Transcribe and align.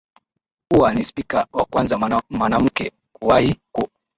uwa 0.73 0.93
ni 0.93 1.03
spika 1.03 1.47
wa 1.53 1.65
kwanza 1.65 1.97
mwanamke 2.29 2.91
kuwahi 3.13 3.55
ku 3.73 3.87